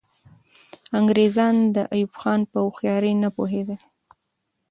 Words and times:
انګریزان 0.99 1.55
د 1.75 1.77
ایوب 1.93 2.11
خان 2.21 2.41
په 2.51 2.57
هوښیاري 2.63 3.13
نه 3.23 3.29
پوهېدل. 3.35 3.79